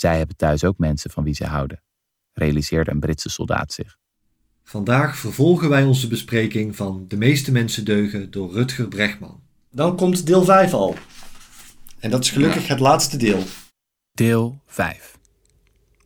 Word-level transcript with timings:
Zij 0.00 0.16
hebben 0.16 0.36
thuis 0.36 0.64
ook 0.64 0.78
mensen 0.78 1.10
van 1.10 1.24
wie 1.24 1.34
ze 1.34 1.46
houden, 1.46 1.82
realiseerde 2.32 2.90
een 2.90 3.00
Britse 3.00 3.28
soldaat 3.28 3.72
zich. 3.72 3.96
Vandaag 4.62 5.16
vervolgen 5.16 5.68
wij 5.68 5.84
onze 5.84 6.08
bespreking 6.08 6.76
van 6.76 7.04
De 7.08 7.16
meeste 7.16 7.52
mensen 7.52 7.84
deugen 7.84 8.30
door 8.30 8.52
Rutger 8.52 8.88
Bregman. 8.88 9.40
Dan 9.70 9.96
komt 9.96 10.26
deel 10.26 10.44
5 10.44 10.72
al. 10.72 10.94
En 11.98 12.10
dat 12.10 12.24
is 12.24 12.30
gelukkig 12.30 12.68
het 12.68 12.78
laatste 12.78 13.16
deel. 13.16 13.42
Deel 14.12 14.60
5. 14.66 15.18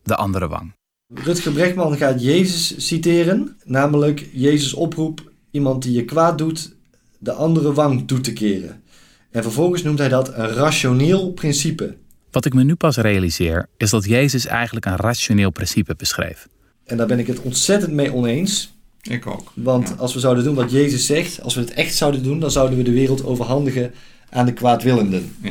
De 0.02 0.16
andere 0.16 0.48
wang. 0.48 0.74
Rutger 1.14 1.52
Bregman 1.52 1.96
gaat 1.96 2.22
Jezus 2.22 2.86
citeren, 2.86 3.56
namelijk 3.64 4.28
Jezus 4.32 4.74
oproep 4.74 5.32
iemand 5.50 5.82
die 5.82 5.92
je 5.92 6.04
kwaad 6.04 6.38
doet, 6.38 6.76
de 7.18 7.32
andere 7.32 7.72
wang 7.72 8.06
toe 8.06 8.20
te 8.20 8.32
keren. 8.32 8.82
En 9.30 9.42
vervolgens 9.42 9.82
noemt 9.82 9.98
hij 9.98 10.08
dat 10.08 10.28
een 10.28 10.48
rationeel 10.48 11.32
principe. 11.32 12.02
Wat 12.34 12.44
ik 12.44 12.54
me 12.54 12.64
nu 12.64 12.74
pas 12.74 12.96
realiseer, 12.96 13.66
is 13.76 13.90
dat 13.90 14.04
Jezus 14.04 14.46
eigenlijk 14.46 14.86
een 14.86 14.96
rationeel 14.96 15.50
principe 15.50 15.94
beschreef. 15.96 16.48
En 16.84 16.96
daar 16.96 17.06
ben 17.06 17.18
ik 17.18 17.26
het 17.26 17.40
ontzettend 17.40 17.92
mee 17.92 18.12
oneens. 18.14 18.72
Ik 19.02 19.26
ook. 19.26 19.52
Want 19.54 19.88
Ja. 19.88 19.94
als 19.94 20.14
we 20.14 20.20
zouden 20.20 20.44
doen 20.44 20.54
wat 20.54 20.70
Jezus 20.70 21.06
zegt, 21.06 21.42
als 21.42 21.54
we 21.54 21.60
het 21.60 21.70
echt 21.72 21.94
zouden 21.94 22.22
doen, 22.22 22.40
dan 22.40 22.50
zouden 22.50 22.76
we 22.78 22.84
de 22.84 22.92
wereld 22.92 23.24
overhandigen 23.24 23.92
aan 24.30 24.46
de 24.46 24.52
kwaadwillenden. 24.52 25.32
Ja. 25.42 25.50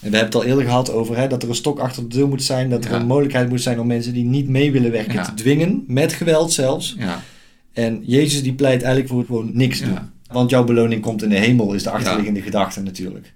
En 0.00 0.10
we 0.10 0.16
hebben 0.16 0.20
het 0.20 0.34
al 0.34 0.44
eerder 0.44 0.64
gehad 0.64 0.90
over 0.90 1.16
hè, 1.16 1.28
dat 1.28 1.42
er 1.42 1.48
een 1.48 1.54
stok 1.54 1.78
achter 1.78 2.02
de 2.08 2.16
deur 2.16 2.28
moet 2.28 2.42
zijn, 2.42 2.70
dat 2.70 2.84
er 2.84 2.92
een 2.92 3.06
mogelijkheid 3.06 3.48
moet 3.48 3.60
zijn 3.62 3.80
om 3.80 3.86
mensen 3.86 4.12
die 4.12 4.24
niet 4.24 4.48
mee 4.48 4.72
willen 4.72 4.90
werken 4.90 5.14
Ja. 5.14 5.24
te 5.24 5.34
dwingen, 5.34 5.84
met 5.86 6.12
geweld 6.12 6.52
zelfs. 6.52 6.94
Ja. 6.98 7.22
En 7.72 8.02
Jezus 8.04 8.42
die 8.42 8.54
pleit 8.54 8.82
eigenlijk 8.82 9.12
voor 9.12 9.24
gewoon 9.24 9.50
niks 9.52 9.80
doen. 9.80 9.92
Ja. 9.92 10.10
Want 10.30 10.50
jouw 10.50 10.64
beloning 10.64 11.02
komt 11.02 11.22
in 11.22 11.28
de 11.28 11.36
hemel, 11.38 11.72
is 11.74 11.82
de 11.82 11.90
achterliggende 11.90 12.42
gedachte 12.42 12.82
natuurlijk. 12.82 13.32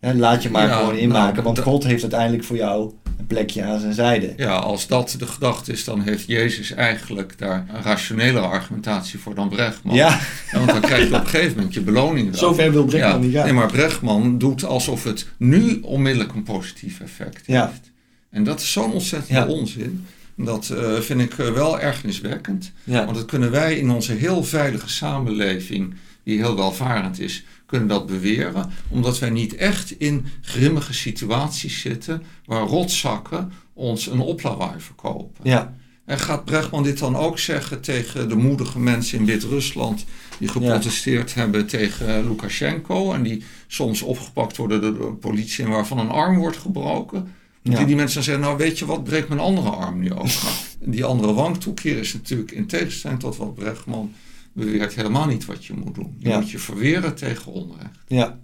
Hè, 0.00 0.14
laat 0.14 0.42
je 0.42 0.50
maar 0.50 0.66
Ja, 0.68 0.78
gewoon 0.78 0.96
inmaken, 0.96 1.32
nou, 1.32 1.42
want 1.42 1.56
dat- 1.56 1.64
God 1.64 1.84
heeft 1.84 2.02
uiteindelijk 2.02 2.44
voor 2.44 2.56
jou 2.56 2.92
een 3.18 3.26
plekje 3.26 3.62
aan 3.64 3.80
zijn 3.80 3.92
zijde. 3.92 4.32
ja, 4.36 4.54
als 4.56 4.86
dat 4.86 5.14
de 5.18 5.26
gedachte 5.26 5.72
is, 5.72 5.84
dan 5.84 6.00
heeft 6.00 6.26
Jezus 6.26 6.72
eigenlijk 6.72 7.38
daar 7.38 7.66
een 7.74 7.82
rationelere 7.82 8.46
argumentatie 8.46 9.18
voor 9.18 9.34
dan 9.34 9.48
Brechtman. 9.48 9.94
Ja, 9.94 10.20
Ja, 10.52 10.58
want 10.58 10.70
dan 10.70 10.80
krijg 10.80 11.08
je 11.08 11.14
op 11.14 11.20
een 11.20 11.26
gegeven 11.26 11.56
moment 11.56 11.74
je 11.74 11.80
beloning 11.80 12.30
wel. 12.30 12.38
zover 12.38 12.72
wil 12.72 12.96
ja. 12.96 13.16
niet 13.16 13.34
gaan. 13.34 13.44
Nee, 13.44 13.52
maar 13.52 13.66
Brechtman 13.66 14.38
doet 14.38 14.64
alsof 14.64 15.04
het 15.04 15.26
nu 15.36 15.78
onmiddellijk 15.82 16.32
een 16.34 16.42
positief 16.42 17.00
effect 17.00 17.42
Ja. 17.46 17.66
heeft. 17.66 17.90
En 18.30 18.44
dat 18.44 18.60
is 18.60 18.72
zo'n 18.72 18.92
ontzettende 18.92 19.46
onzin. 19.52 20.06
Dat 20.36 20.68
eh, 20.68 20.94
vind 21.00 21.20
ik 21.20 21.38
eh, 21.38 21.50
wel 21.52 21.80
ergerniswekkend. 21.80 22.72
ja. 22.84 23.04
Want 23.04 23.16
dat 23.16 23.26
kunnen 23.26 23.50
wij 23.50 23.76
in 23.78 23.90
onze 23.90 24.12
heel 24.12 24.44
veilige 24.44 24.88
samenleving, 24.88 25.94
die 26.24 26.38
heel 26.38 26.56
welvarend 26.56 27.20
is, 27.20 27.44
kunnen 27.66 27.88
dat 27.88 28.06
beweren. 28.06 28.70
Omdat 28.88 29.18
wij 29.18 29.30
niet 29.30 29.54
echt 29.54 29.90
in 29.90 30.26
grimmige 30.40 30.94
situaties 30.94 31.80
zitten 31.80 32.22
waar 32.44 32.66
rotzakken 32.66 33.52
ons 33.72 34.06
een 34.06 34.20
oplawaai 34.20 34.80
verkopen. 34.80 35.50
ja. 35.50 35.74
En 36.06 36.18
gaat 36.18 36.44
Brechtman 36.44 36.82
dit 36.82 36.98
dan 36.98 37.16
ook 37.16 37.38
zeggen 37.38 37.80
tegen 37.80 38.28
de 38.28 38.36
moedige 38.36 38.78
mensen 38.78 39.18
in 39.18 39.24
Wit-Rusland 39.24 40.04
die 40.38 40.48
geprotesteerd 40.48 41.34
hebben 41.34 41.66
tegen 41.66 42.28
Lukashenko 42.28 43.12
en 43.12 43.22
die 43.22 43.44
soms 43.66 44.02
opgepakt 44.02 44.56
worden 44.56 44.80
door 44.80 44.92
de 44.92 45.16
politie 45.16 45.64
en 45.64 45.70
waarvan 45.70 45.98
een 45.98 46.10
arm 46.10 46.38
wordt 46.38 46.56
gebroken? 46.56 47.34
Ja. 47.62 47.76
die, 47.76 47.86
die 47.86 47.96
mensen 47.96 48.14
dan 48.14 48.22
zeggen, 48.22 48.42
nou 48.42 48.56
weet 48.56 48.78
je 48.78 48.86
wat, 48.86 49.04
breek 49.04 49.28
mijn 49.28 49.40
andere 49.40 49.70
arm 49.70 49.98
nu 49.98 50.12
ook. 50.12 50.26
Die 50.88 51.04
andere 51.04 51.32
wang 51.32 51.58
toekeren 51.60 51.98
is 51.98 52.12
natuurlijk 52.12 52.50
in 52.50 52.66
tegenstelling 52.66 53.20
tot 53.20 53.36
wat 53.36 53.54
Brechtman 53.54 54.12
beweert 54.56 54.94
helemaal 54.94 55.26
niet 55.26 55.44
wat 55.44 55.64
je 55.64 55.72
moet 55.72 55.94
doen. 55.94 56.16
Je 56.18 56.28
Ja. 56.28 56.38
moet 56.38 56.50
je 56.50 56.58
verweren 56.58 57.14
tegen 57.14 57.52
onrecht. 57.52 57.98
ja. 58.06 58.38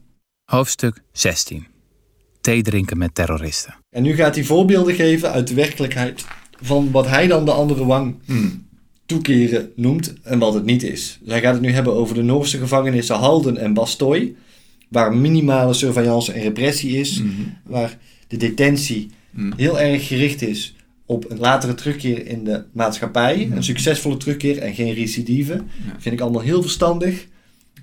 Hoofdstuk 0.44 1.02
16. 1.12 1.66
Thee 2.40 2.62
drinken 2.62 2.98
met 2.98 3.14
terroristen. 3.14 3.74
En 3.90 4.02
nu 4.02 4.14
gaat 4.14 4.34
hij 4.34 4.44
voorbeelden 4.44 4.94
geven 4.94 5.30
uit 5.32 5.48
de 5.48 5.54
werkelijkheid 5.54 6.24
van 6.60 6.90
wat 6.90 7.06
hij 7.08 7.26
dan 7.26 7.44
de 7.44 7.52
andere 7.52 7.84
wang 7.86 8.14
Hmm. 8.26 8.66
toekeren 9.06 9.72
noemt 9.76 10.12
en 10.22 10.38
wat 10.38 10.54
het 10.54 10.64
niet 10.64 10.82
is. 10.82 11.18
Dus 11.20 11.30
hij 11.32 11.40
gaat 11.40 11.52
het 11.52 11.62
nu 11.62 11.70
hebben 11.72 11.92
over 11.94 12.14
de 12.14 12.22
Noorse 12.22 12.58
gevangenissen 12.58 13.16
Halden 13.16 13.56
en 13.56 13.74
Bastoy, 13.74 14.34
waar 14.88 15.16
minimale 15.16 15.72
surveillance 15.72 16.32
en 16.32 16.42
repressie 16.42 16.96
is, 16.98 17.18
Mhm. 17.22 17.30
waar 17.64 17.98
de 18.28 18.36
detentie 18.36 19.10
Hmm. 19.34 19.52
heel 19.56 19.80
erg 19.80 20.06
gericht 20.06 20.42
is 20.42 20.74
op 21.12 21.30
een 21.30 21.38
latere 21.38 21.74
terugkeer 21.74 22.26
in 22.26 22.44
de 22.44 22.64
maatschappij, 22.72 23.48
een 23.52 23.64
succesvolle 23.64 24.16
terugkeer 24.16 24.58
en 24.58 24.74
geen 24.74 24.94
recidive. 24.94 25.62
Vind 25.98 26.14
ik 26.14 26.20
allemaal 26.20 26.40
heel 26.42 26.62
verstandig, 26.62 27.26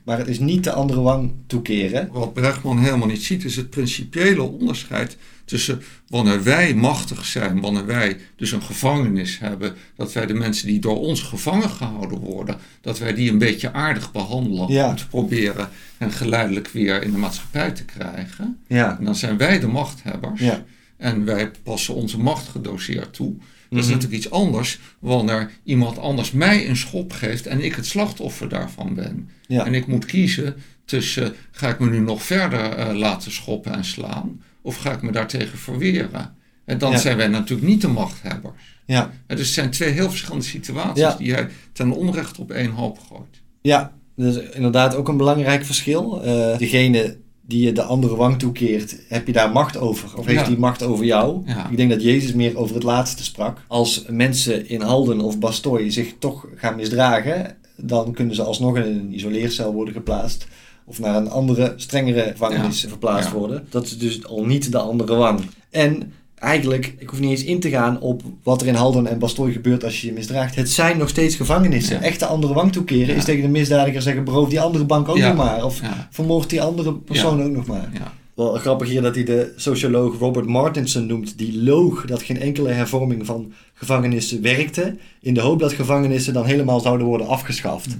maar 0.03 0.17
het 0.17 0.27
is 0.27 0.39
niet 0.39 0.63
de 0.63 0.71
andere 0.71 1.01
wang 1.01 1.31
toekeren. 1.47 2.09
Wat 2.11 2.33
Brechtman 2.33 2.79
helemaal 2.79 3.07
niet 3.07 3.23
ziet, 3.23 3.43
is 3.45 3.55
het 3.55 3.69
principiële 3.69 4.41
onderscheid 4.41 5.17
tussen 5.45 5.81
wanneer 6.07 6.43
wij 6.43 6.73
machtig 6.73 7.25
zijn, 7.25 7.61
wanneer 7.61 7.85
wij 7.85 8.17
dus 8.35 8.51
een 8.51 8.61
gevangenis 8.61 9.39
hebben, 9.39 9.73
dat 9.95 10.13
wij 10.13 10.25
de 10.25 10.33
mensen 10.33 10.67
die 10.67 10.79
door 10.79 10.99
ons 10.99 11.21
gevangen 11.21 11.69
gehouden 11.69 12.17
worden, 12.19 12.57
dat 12.81 12.99
wij 12.99 13.13
die 13.13 13.31
een 13.31 13.37
beetje 13.37 13.73
aardig 13.73 14.11
behandelen 14.11 14.67
Ja. 14.71 14.89
om 14.89 14.95
te 14.95 15.07
proberen 15.07 15.69
hen 15.97 16.11
geleidelijk 16.11 16.67
weer 16.67 17.03
in 17.03 17.11
de 17.11 17.17
maatschappij 17.17 17.71
te 17.71 17.85
krijgen. 17.85 18.57
Ja, 18.67 18.97
En 18.99 19.05
dan 19.05 19.15
zijn 19.15 19.37
wij 19.37 19.59
de 19.59 19.67
machthebbers 19.67 20.41
ja, 20.41 20.63
en 20.99 21.25
wij 21.25 21.51
passen 21.63 21.93
onze 21.95 22.19
macht 22.19 22.47
gedoseerd 22.47 23.13
toe. 23.13 23.33
Dat 23.69 23.79
is 23.79 23.85
Mhm. 23.85 23.93
natuurlijk 23.93 24.23
iets 24.23 24.31
anders 24.31 24.79
wanneer 24.99 25.51
iemand 25.63 25.97
anders 25.97 26.31
mij 26.31 26.69
een 26.69 26.77
schop 26.77 27.11
geeft 27.13 27.47
en 27.47 27.63
ik 27.63 27.75
het 27.75 27.85
slachtoffer 27.85 28.49
daarvan 28.49 28.93
ben. 28.95 29.29
ja. 29.47 29.65
En 29.65 29.73
ik 29.73 29.87
moet 29.87 30.05
kiezen 30.05 30.55
tussen 30.85 31.33
ga 31.51 31.69
ik 31.69 31.79
me 31.79 31.89
nu 31.89 31.99
nog 31.99 32.23
verder 32.23 32.71
eh, 32.71 32.95
laten 32.95 33.31
schoppen 33.31 33.73
en 33.73 33.85
slaan 33.85 34.41
of 34.61 34.75
ga 34.77 34.91
ik 34.91 35.01
me 35.01 35.11
daartegen 35.11 35.57
verweren. 35.57 36.35
En 36.65 36.77
dan 36.77 36.91
Ja. 36.91 36.97
zijn 36.97 37.17
wij 37.17 37.27
natuurlijk 37.27 37.67
niet 37.67 37.81
de 37.81 37.87
machthebbers. 37.87 38.77
ja. 38.85 39.11
En 39.27 39.35
dus 39.35 39.45
het 39.45 39.55
zijn 39.55 39.69
twee 39.71 39.89
heel 39.91 40.09
verschillende 40.09 40.45
situaties 40.45 41.03
Ja. 41.03 41.15
die 41.15 41.33
hij 41.33 41.47
ten 41.73 41.91
onrechte 41.91 42.41
op 42.41 42.51
één 42.51 42.71
hoop 42.71 42.99
gooit. 43.09 43.41
Ja, 43.61 43.93
dat 44.15 44.35
is 44.35 44.49
inderdaad 44.49 44.95
ook 44.95 45.07
een 45.07 45.17
belangrijk 45.17 45.65
verschil. 45.65 46.23
Eh, 46.23 46.57
degene 46.57 47.17
die 47.49 47.65
je 47.65 47.71
de 47.71 47.81
andere 47.81 48.15
wang 48.15 48.39
toekeert, 48.39 48.95
heb 49.07 49.27
je 49.27 49.33
daar 49.33 49.51
macht 49.51 49.77
over? 49.77 50.17
Of 50.17 50.25
heeft 50.25 50.39
Ja. 50.39 50.47
die 50.47 50.57
macht 50.57 50.83
over 50.83 51.05
jou? 51.05 51.41
Ja. 51.45 51.69
Ik 51.69 51.77
denk 51.77 51.89
dat 51.89 52.01
Jezus 52.01 52.33
meer 52.33 52.57
over 52.57 52.75
het 52.75 52.83
laatste 52.83 53.23
sprak. 53.23 53.61
Als 53.67 54.05
mensen 54.09 54.69
in 54.69 54.81
Halden 54.81 55.19
of 55.21 55.39
Bastoy 55.39 55.89
zich 55.91 56.13
toch 56.19 56.47
gaan 56.55 56.75
misdragen, 56.75 57.55
dan 57.75 58.13
kunnen 58.13 58.35
ze 58.35 58.43
alsnog 58.43 58.77
in 58.77 58.83
een 58.83 59.13
isoleercel 59.13 59.73
worden 59.73 59.93
geplaatst. 59.93 60.47
Of 60.85 60.99
naar 60.99 61.15
een 61.15 61.29
andere, 61.29 61.73
strengere 61.75 62.21
gevangenis 62.31 62.85
verplaatst 62.87 63.31
worden. 63.31 63.67
Dat 63.69 63.85
is 63.85 63.97
dus 63.97 64.25
al 64.25 64.45
niet 64.45 64.71
de 64.71 64.77
andere 64.79 65.15
wang. 65.15 65.39
En 65.69 66.13
eigenlijk, 66.39 66.93
ik 66.97 67.09
hoef 67.09 67.19
niet 67.19 67.29
eens 67.29 67.43
in 67.43 67.59
te 67.59 67.69
gaan 67.69 67.99
op 68.01 68.21
wat 68.43 68.61
er 68.61 68.67
in 68.67 68.73
Halden 68.75 69.07
en 69.07 69.19
Bastoy 69.19 69.51
gebeurt 69.51 69.83
als 69.83 70.01
je 70.01 70.07
je 70.07 70.13
misdraagt. 70.13 70.55
Het 70.55 70.69
zijn 70.69 70.97
nog 70.97 71.09
steeds 71.09 71.35
gevangenissen. 71.35 71.95
Ja. 71.95 72.01
Echt 72.01 72.19
de 72.19 72.25
andere 72.25 72.53
wang 72.53 72.71
toekeren 72.71 73.07
Ja. 73.07 73.13
is 73.13 73.23
tegen 73.23 73.41
de 73.41 73.47
misdadiger 73.47 74.01
zeggen, 74.01 74.23
beroof 74.23 74.49
die 74.49 74.61
andere 74.61 74.85
bank 74.85 75.09
ook 75.09 75.17
Ja. 75.17 75.27
nog 75.27 75.37
maar. 75.37 75.65
Of 75.65 75.81
vermoord 76.09 76.49
die 76.49 76.61
andere 76.61 76.93
persoon 76.93 77.43
ook 77.43 77.51
nog 77.51 77.65
maar. 77.65 77.89
Wel 78.35 78.53
grappig 78.53 78.87
hier 78.89 79.01
dat 79.01 79.15
hij 79.15 79.23
de 79.23 79.53
socioloog 79.55 80.19
Robert 80.19 80.45
Martinson 80.45 81.05
noemt, 81.05 81.37
die 81.37 81.63
loog 81.63 82.05
dat 82.05 82.21
geen 82.21 82.39
enkele 82.41 82.69
hervorming 82.69 83.25
van 83.25 83.51
gevangenissen 83.73 84.41
werkte, 84.41 84.95
in 85.21 85.33
de 85.33 85.41
hoop 85.41 85.59
dat 85.59 85.73
gevangenissen 85.73 86.33
dan 86.33 86.45
helemaal 86.45 86.79
zouden 86.79 87.07
worden 87.07 87.27
afgeschaft. 87.27 87.97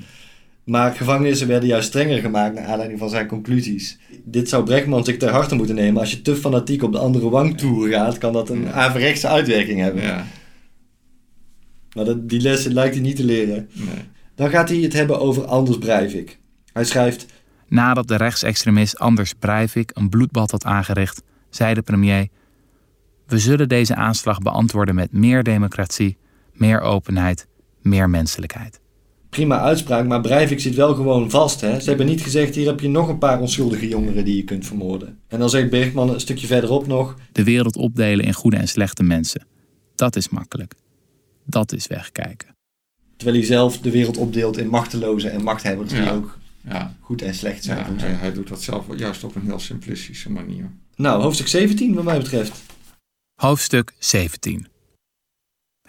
Maar 0.69 0.95
gevangenissen 0.95 1.47
werden 1.47 1.69
juist 1.69 1.87
strenger 1.87 2.19
gemaakt 2.19 2.55
naar 2.55 2.65
aanleiding 2.65 2.99
van 2.99 3.09
zijn 3.09 3.27
conclusies. 3.27 3.99
Dit 4.23 4.49
zou 4.49 4.63
Brechtman 4.63 5.03
zich 5.03 5.17
ter 5.17 5.29
harte 5.29 5.55
moeten 5.55 5.75
nemen. 5.75 5.99
Als 5.99 6.11
je 6.11 6.21
te 6.21 6.35
fanatiek 6.35 6.83
op 6.83 6.91
de 6.91 6.97
andere 6.97 7.29
wang 7.29 7.57
toe 7.57 7.89
gaat, 7.89 8.17
kan 8.17 8.33
dat 8.33 8.49
een 8.49 8.71
averechtse 8.71 9.27
uitwerking 9.27 9.79
hebben. 9.79 10.01
Ja. 10.01 10.25
Maar 11.95 12.05
dat, 12.05 12.29
die 12.29 12.41
lessen 12.41 12.73
lijkt 12.73 12.93
hij 12.93 13.03
niet 13.03 13.15
te 13.15 13.23
leren. 13.23 13.69
Nee. 13.73 14.03
Dan 14.35 14.49
gaat 14.49 14.69
hij 14.69 14.77
het 14.77 14.93
hebben 14.93 15.19
over 15.19 15.45
Anders 15.45 15.77
Breivik. 15.77 16.39
Hij 16.73 16.83
schrijft, 16.85 17.25
Nadat 17.67 18.07
de 18.07 18.15
rechtsextremist 18.15 18.99
Anders 18.99 19.33
Breivik 19.33 19.91
een 19.93 20.09
bloedbad 20.09 20.51
had 20.51 20.65
aangericht, 20.65 21.21
zei 21.49 21.73
de 21.73 21.81
premier: 21.81 22.27
We 23.27 23.39
zullen 23.39 23.69
deze 23.69 23.95
aanslag 23.95 24.39
beantwoorden 24.39 24.95
met 24.95 25.11
meer 25.11 25.43
democratie, 25.43 26.17
meer 26.53 26.81
openheid, 26.81 27.47
meer 27.81 28.09
menselijkheid. 28.09 28.79
Prima 29.29 29.59
uitspraak, 29.59 30.05
maar 30.07 30.21
Breivik 30.21 30.59
zit 30.59 30.75
wel 30.75 30.95
gewoon 30.95 31.29
vast. 31.29 31.61
Hè? 31.61 31.79
Ze 31.79 31.89
hebben 31.89 32.05
niet 32.07 32.21
gezegd, 32.21 32.55
hier 32.55 32.67
heb 32.67 32.79
je 32.79 32.89
nog 32.89 33.07
een 33.07 33.17
paar 33.17 33.39
onschuldige 33.39 33.87
jongeren 33.87 34.25
die 34.25 34.35
je 34.35 34.43
kunt 34.43 34.65
vermoorden. 34.65 35.19
En 35.27 35.39
dan 35.39 35.49
zegt 35.49 35.69
Bergman 35.69 36.09
een 36.13 36.19
stukje 36.19 36.47
verderop 36.47 36.87
nog, 36.87 37.15
De 37.31 37.43
wereld 37.43 37.75
opdelen 37.75 38.25
in 38.25 38.33
goede 38.33 38.57
en 38.57 38.67
slechte 38.67 39.03
mensen. 39.03 39.45
Dat 39.95 40.15
is 40.15 40.29
makkelijk. 40.29 40.73
Dat 41.45 41.71
is 41.73 41.87
wegkijken. 41.87 42.55
terwijl 43.17 43.37
hij 43.37 43.47
zelf 43.47 43.77
de 43.79 43.91
wereld 43.91 44.17
opdeelt 44.17 44.57
in 44.57 44.67
machtelozen 44.67 45.31
en 45.31 45.43
machthebbers 45.43 45.89
die 45.91 46.11
ook 46.11 46.37
Ja. 46.67 46.95
goed 46.99 47.21
en 47.21 47.33
slecht 47.35 47.63
zijn. 47.63 47.77
Ja, 47.77 47.83
hij, 47.85 47.99
zijn. 47.99 48.15
hij 48.17 48.33
doet 48.33 48.47
dat 48.47 48.61
zelf 48.61 48.85
juist 48.97 49.23
op 49.23 49.35
een 49.35 49.45
heel 49.45 49.59
simplistische 49.59 50.31
manier. 50.31 50.71
Nou, 50.95 51.21
hoofdstuk 51.21 51.47
17 51.47 51.93
wat 51.93 52.03
mij 52.03 52.17
betreft. 52.17 52.61
Hoofdstuk 53.41 53.93
17. 53.99 54.67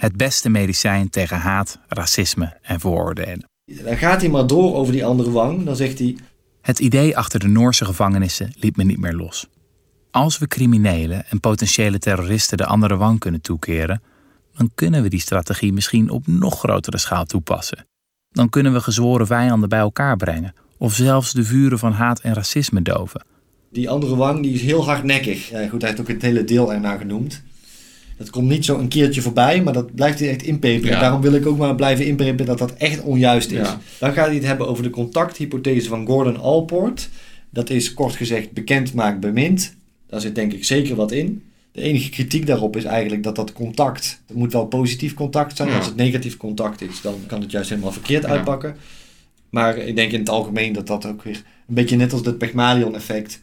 Het 0.01 0.17
beste 0.17 0.49
medicijn 0.49 1.11
tegen 1.11 1.37
haat, 1.37 1.79
racisme 1.89 2.57
en 2.63 2.81
vooroordelen. 2.81 3.45
Dan 3.65 3.97
gaat 3.97 4.21
hij 4.21 4.31
maar 4.31 4.47
door 4.47 4.75
over 4.75 4.93
die 4.93 5.05
andere 5.05 5.31
wang. 5.31 5.65
Dan 5.65 5.77
zegt 5.77 5.99
hij, 5.99 6.17
Het 6.61 6.79
idee 6.79 7.17
achter 7.17 7.41
de 7.41 7.49
Noorse 7.49 7.85
gevangenissen 7.85 8.53
liet 8.55 8.77
me 8.77 8.85
niet 8.85 8.99
meer 8.99 9.13
los. 9.13 9.49
Als 10.11 10.39
we 10.39 10.47
criminelen 10.47 11.27
en 11.27 11.41
potentiële 11.41 11.99
terroristen 11.99 12.57
de 12.57 12.67
andere 12.67 12.97
wang 12.97 13.19
kunnen 13.19 13.41
toekeren, 13.41 14.03
dan 14.57 14.71
kunnen 14.75 15.03
we 15.03 15.09
die 15.09 15.21
strategie 15.21 15.73
misschien 15.73 16.11
op 16.11 16.27
nog 16.27 16.59
grotere 16.59 16.99
schaal 16.99 17.25
toepassen. 17.25 17.87
Dan 18.29 18.49
kunnen 18.49 18.73
we 18.73 18.81
gezworen 18.81 19.27
vijanden 19.27 19.69
bij 19.69 19.79
elkaar 19.79 20.17
brengen 20.17 20.55
of 20.79 20.95
zelfs 20.95 21.33
de 21.33 21.45
vuren 21.45 21.79
van 21.79 21.93
haat 21.93 22.21
en 22.21 22.35
racisme 22.35 22.83
doven. 22.83 23.25
Die 23.71 23.91
andere 23.91 24.17
wang 24.17 24.43
die 24.43 24.55
is 24.55 24.63
heel 24.63 24.85
hardnekkig. 24.85 25.49
Ja, 25.49 25.69
goed, 25.69 25.81
hij 25.81 25.91
heeft 25.91 26.03
ook 26.03 26.09
het 26.09 26.23
hele 26.23 26.45
deel 26.45 26.73
ernaar 26.73 26.99
genoemd. 26.99 27.43
Dat 28.21 28.31
komt 28.31 28.49
niet 28.49 28.65
zo 28.65 28.79
een 28.79 28.89
keertje 28.89 29.23
voorbij, 29.23 29.63
maar 29.63 29.73
dat 29.73 29.95
blijft 29.95 30.19
hij 30.19 30.29
echt 30.29 30.43
inpeperen. 30.43 30.95
Ja. 30.95 31.01
Daarom 31.01 31.21
wil 31.21 31.33
ik 31.33 31.47
ook 31.47 31.59
maar 31.59 31.75
blijven 31.75 32.07
inpeperen 32.07 32.47
dat 32.47 32.59
dat 32.59 32.75
echt 32.75 33.03
onjuist 33.03 33.51
is. 33.51 33.69
Ja. 33.69 33.81
Dan 33.99 34.13
gaat 34.13 34.27
hij 34.27 34.35
het 34.35 34.45
hebben 34.45 34.69
over 34.69 34.83
de 34.83 34.91
contacthypothese 34.91 35.89
van 35.89 36.07
Gordon 36.07 36.41
Allport. 36.41 37.09
Dat 37.51 37.71
is 37.71 37.95
kort 37.95 38.15
gezegd 38.15 38.53
bekend 38.53 38.95
maakt 38.95 39.21
bemind. 39.21 39.75
Daar 40.07 40.21
zit 40.21 40.35
denk 40.35 40.53
ik 40.53 40.65
zeker 40.65 40.97
wat 40.97 41.13
in. 41.13 41.43
De 41.73 41.81
enige 41.81 42.11
kritiek 42.11 42.47
daarop 42.47 42.77
is 42.77 42.85
eigenlijk 42.85 43.23
dat 43.23 43.37
dat 43.37 43.53
contact, 43.53 44.23
het 44.27 44.37
moet 44.37 44.53
wel 44.53 44.67
positief 44.67 45.15
contact 45.15 45.57
zijn. 45.57 45.69
Ja. 45.69 45.77
Als 45.77 45.87
het 45.87 45.97
negatief 45.97 46.37
contact 46.37 46.81
is, 46.81 47.01
dan 47.01 47.15
kan 47.27 47.41
het 47.41 47.51
juist 47.51 47.69
helemaal 47.69 47.93
verkeerd 47.93 48.25
uitpakken. 48.25 48.77
Maar 49.51 49.77
ik 49.79 49.97
denk 49.97 50.13
in 50.13 50.21
het 50.21 50.29
algemeen 50.29 50.73
dat 50.73 50.87
dat 50.87 51.07
ook 51.07 51.23
weer 51.23 51.43
een 51.69 51.75
beetje 51.75 51.97
net 51.97 52.13
als 52.13 52.27
het 52.27 52.39
Pygmalion 52.39 52.95
effect. 52.95 53.41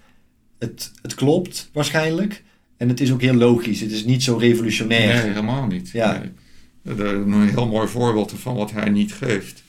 Het, 0.59 0.91
het 1.01 1.15
klopt 1.15 1.69
waarschijnlijk. 1.73 2.43
En 2.77 2.87
het 2.89 2.99
is 2.99 3.11
ook 3.11 3.21
heel 3.21 3.33
logisch. 3.33 3.79
Het 3.79 3.91
is 3.91 4.05
niet 4.05 4.23
zo 4.23 4.35
revolutionair. 4.37 5.13
Nee, 5.13 5.23
helemaal 5.33 5.65
niet. 5.65 5.89
Ja. 5.89 6.19
Nee. 6.19 6.31
Een 6.97 7.49
heel 7.49 7.67
mooi 7.67 7.87
voorbeeld 7.87 8.33
van 8.37 8.55
wat 8.55 8.71
hij 8.71 8.89
niet 8.89 9.13
geeft 9.13 9.63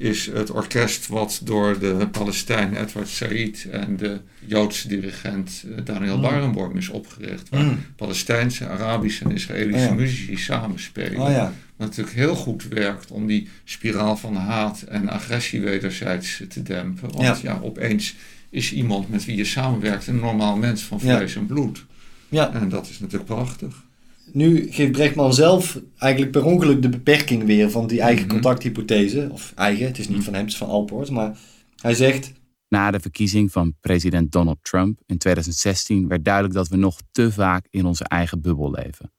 is 0.00 0.26
het 0.32 0.50
orkest 0.50 1.06
wat 1.06 1.40
door 1.44 1.78
de 1.78 2.08
Palestijn 2.10 2.76
Edward 2.76 3.08
Said 3.08 3.66
en 3.70 3.96
de 3.96 4.20
Joodse 4.46 4.88
dirigent 4.88 5.64
eh, 5.76 5.84
Daniel 5.84 6.16
Mm. 6.16 6.22
Barenboim 6.22 6.76
is 6.76 6.88
opgericht. 6.88 7.48
Waar 7.48 7.64
Mm. 7.64 7.78
Palestijnse, 7.96 8.68
Arabische 8.68 9.24
en 9.24 9.30
Israëlische 9.30 9.82
Oh 9.88 9.94
ja. 9.94 10.00
muzici 10.00 10.36
samenspelen. 10.36 11.20
Oh 11.20 11.30
ja. 11.30 11.52
Wat 11.76 11.88
natuurlijk 11.88 12.16
heel 12.16 12.34
goed 12.34 12.68
werkt 12.68 13.10
om 13.10 13.26
die 13.26 13.48
spiraal 13.64 14.16
van 14.16 14.36
haat 14.36 14.82
en 14.82 15.08
agressie 15.08 15.60
wederzijds 15.60 16.42
te 16.48 16.62
dempen. 16.62 17.10
Want 17.12 17.40
ja. 17.40 17.52
Ja. 17.52 17.60
opeens 17.62 18.14
is 18.50 18.72
iemand 18.72 19.08
met 19.10 19.24
wie 19.24 19.36
je 19.36 19.44
samenwerkt 19.44 20.06
een 20.06 20.20
normaal 20.20 20.56
mens 20.56 20.82
van 20.82 21.00
vlees 21.00 21.36
en 21.36 21.46
bloed. 21.46 21.84
Ja. 22.30 22.52
En 22.52 22.68
dat 22.68 22.88
is 22.88 22.98
natuurlijk 22.98 23.30
prachtig. 23.30 23.84
Nu 24.32 24.72
geeft 24.72 24.92
Brechtman 24.92 25.34
zelf 25.34 25.80
eigenlijk 25.98 26.32
per 26.32 26.44
ongeluk 26.44 26.82
de 26.82 26.88
beperking 26.88 27.44
weer 27.44 27.70
van 27.70 27.86
die 27.86 28.00
eigen 28.00 28.24
Mhm. 28.24 28.32
contacthypothese. 28.32 29.28
Of 29.32 29.52
eigen, 29.56 29.86
het 29.86 29.98
is 29.98 30.06
niet 30.08 30.16
Mhm. 30.16 30.24
van 30.24 30.34
hem, 30.34 30.42
het 30.42 30.52
is 30.52 30.58
van 30.58 30.68
Alport. 30.68 31.10
Maar 31.10 31.38
hij 31.76 31.94
zegt, 31.94 32.32
Na 32.68 32.90
de 32.90 33.00
verkiezing 33.00 33.52
van 33.52 33.74
president 33.80 34.32
Donald 34.32 34.58
Trump 34.62 35.00
in 35.06 35.18
2016 35.18 36.08
werd 36.08 36.24
duidelijk 36.24 36.54
dat 36.54 36.68
we 36.68 36.76
nog 36.76 37.00
te 37.12 37.32
vaak 37.32 37.66
in 37.70 37.84
onze 37.84 38.04
eigen 38.04 38.40
bubbel 38.40 38.70
leven. 38.70 39.12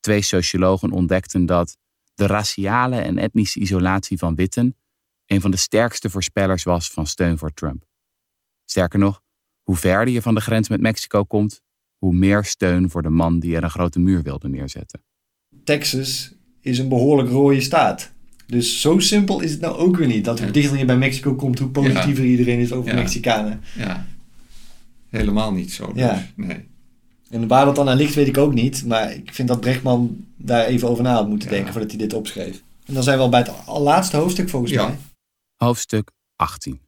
Twee 0.00 0.22
sociologen 0.22 0.90
ontdekten 0.90 1.46
dat 1.46 1.76
de 2.14 2.26
raciale 2.26 2.96
en 2.96 3.18
etnische 3.18 3.60
isolatie 3.60 4.18
van 4.18 4.34
witten 4.34 4.76
een 5.26 5.40
van 5.40 5.50
de 5.50 5.56
sterkste 5.56 6.10
voorspellers 6.10 6.62
was 6.62 6.90
van 6.90 7.06
steun 7.06 7.38
voor 7.38 7.52
Trump. 7.52 7.84
Sterker 8.64 8.98
nog, 8.98 9.22
hoe 9.62 9.76
verder 9.76 10.14
je 10.14 10.22
van 10.22 10.34
de 10.34 10.40
grens 10.40 10.68
met 10.68 10.80
Mexico 10.80 11.24
komt, 11.24 11.62
hoe 12.02 12.14
meer 12.14 12.44
steun 12.44 12.90
voor 12.90 13.02
de 13.02 13.10
man 13.10 13.38
die 13.38 13.56
er 13.56 13.62
een 13.64 13.70
grote 13.70 13.98
muur 13.98 14.22
wilde 14.22 14.48
neerzetten. 14.48 15.00
Texas 15.64 16.32
is 16.60 16.78
een 16.78 16.88
behoorlijk 16.88 17.28
rode 17.28 17.60
staat. 17.60 18.12
Dus 18.46 18.80
zo 18.80 18.98
simpel 18.98 19.40
is 19.40 19.50
het 19.50 19.60
nou 19.60 19.76
ook 19.76 19.96
weer 19.96 20.06
niet. 20.06 20.24
Dat 20.24 20.38
hoe 20.38 20.46
Ja. 20.46 20.52
dichter 20.52 20.78
je 20.78 20.84
bij 20.84 20.96
Mexico 20.96 21.34
komt, 21.34 21.58
hoe 21.58 21.68
positiever 21.68 22.24
iedereen 22.24 22.58
is 22.58 22.72
over 22.72 22.90
Ja. 22.90 22.96
Mexicanen. 22.96 23.60
Ja, 23.76 24.06
helemaal 25.08 25.52
niet 25.52 25.72
zo. 25.72 25.92
Dus. 25.92 26.02
Ja. 26.02 26.26
Nee. 26.36 26.68
En 27.30 27.46
waar 27.48 27.64
dat 27.64 27.76
dan 27.76 27.88
aan 27.88 27.96
ligt, 27.96 28.14
weet 28.14 28.28
ik 28.28 28.38
ook 28.38 28.54
niet. 28.54 28.84
Maar 28.86 29.12
ik 29.12 29.34
vind 29.34 29.48
dat 29.48 29.60
Brechtman 29.60 30.24
daar 30.36 30.64
even 30.64 30.88
over 30.88 31.02
na 31.02 31.14
had 31.14 31.28
moeten 31.28 31.48
Ja. 31.48 31.54
denken 31.54 31.72
voordat 31.72 31.90
hij 31.90 32.00
dit 32.00 32.12
opschreef. 32.12 32.62
En 32.84 32.94
dan 32.94 33.02
zijn 33.02 33.16
we 33.16 33.22
al 33.22 33.28
bij 33.30 33.40
het 33.40 33.52
laatste 33.66 34.16
hoofdstuk 34.16 34.48
volgens 34.48 34.72
Ja. 34.72 34.86
mij. 34.86 34.98
Hoofdstuk 35.56 36.10
18. 36.36 36.80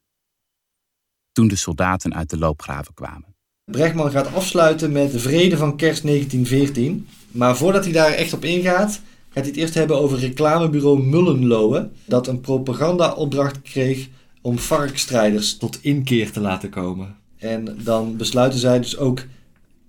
Toen 1.32 1.48
de 1.48 1.56
soldaten 1.56 2.14
uit 2.14 2.30
de 2.30 2.38
loopgraven 2.38 2.94
kwamen. 2.94 3.33
Brechtman 3.64 4.10
gaat 4.10 4.34
afsluiten 4.34 4.92
met 4.92 5.12
de 5.12 5.18
vrede 5.18 5.56
van 5.56 5.76
kerst 5.76 6.02
1914. 6.02 7.08
Maar 7.30 7.56
voordat 7.56 7.84
hij 7.84 7.92
daar 7.92 8.12
echt 8.12 8.32
op 8.32 8.44
ingaat, 8.44 8.90
gaat 8.90 9.02
hij 9.34 9.44
het 9.44 9.56
eerst 9.56 9.74
hebben 9.74 9.98
over 9.98 10.18
reclamebureau 10.18 11.02
Mullenlohe. 11.02 11.90
Dat 12.04 12.26
een 12.26 12.40
propagandaopdracht 12.40 13.62
kreeg 13.62 14.08
om 14.40 14.58
varkstrijders 14.58 15.56
tot 15.56 15.78
inkeer 15.82 16.32
te 16.32 16.40
laten 16.40 16.70
komen. 16.70 17.16
En 17.38 17.78
dan 17.84 18.16
besluiten 18.16 18.58
zij 18.58 18.80
dus 18.80 18.96
ook 18.96 19.22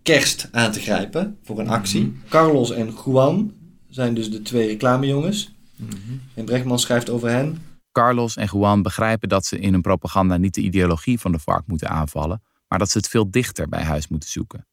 kerst 0.03 0.47
aan 0.51 0.71
te 0.71 0.79
grijpen 0.79 1.37
voor 1.43 1.59
een 1.59 1.69
actie. 1.69 2.01
Mhm. 2.01 2.29
Carlos 2.29 2.71
en 2.71 2.93
Juan 3.05 3.53
zijn 3.89 4.13
dus 4.13 4.31
de 4.31 4.41
twee 4.41 4.67
reclamejongens. 4.67 5.53
Mhm. 5.75 5.93
En 6.33 6.45
Brechtman 6.45 6.79
schrijft 6.79 7.09
over 7.09 7.29
hen. 7.29 7.61
Carlos 7.91 8.35
en 8.35 8.49
Juan 8.51 8.81
begrijpen 8.81 9.29
dat 9.29 9.45
ze 9.45 9.59
in 9.59 9.71
hun 9.71 9.81
propaganda 9.81 10.37
niet 10.37 10.53
de 10.53 10.61
ideologie 10.61 11.19
van 11.19 11.31
de 11.31 11.39
vark 11.39 11.67
moeten 11.67 11.89
aanvallen, 11.89 12.41
maar 12.67 12.79
dat 12.79 12.89
ze 12.89 12.97
het 12.97 13.07
veel 13.07 13.31
dichter 13.31 13.69
bij 13.69 13.83
huis 13.83 14.07
moeten 14.07 14.29
zoeken. 14.29 14.67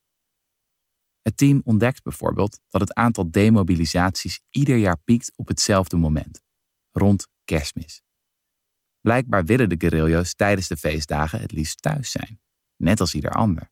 Het 1.22 1.36
team 1.36 1.60
ontdekt 1.64 2.02
bijvoorbeeld 2.02 2.60
dat 2.68 2.80
het 2.80 2.94
aantal 2.94 3.30
demobilisaties 3.30 4.40
ieder 4.50 4.76
jaar 4.76 4.98
piekt 4.98 5.32
op 5.36 5.48
hetzelfde 5.48 5.96
moment, 5.96 6.42
rond 6.90 7.28
kerstmis. 7.44 8.02
Blijkbaar 9.00 9.44
willen 9.44 9.68
de 9.68 9.74
guerrillo's 9.78 10.34
tijdens 10.34 10.68
de 10.68 10.76
feestdagen 10.76 11.40
het 11.40 11.52
liefst 11.52 11.82
thuis 11.82 12.10
zijn, 12.10 12.40
net 12.76 13.00
als 13.00 13.14
ieder 13.14 13.30
ander. 13.30 13.70